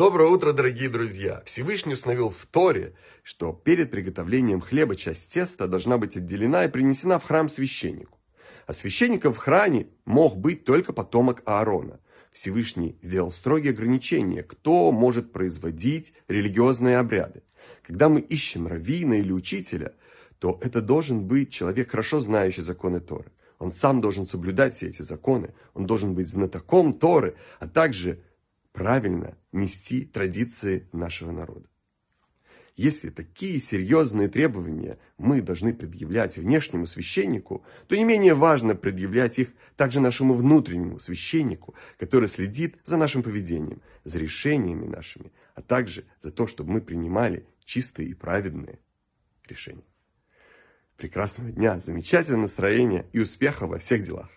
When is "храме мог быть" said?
9.36-10.64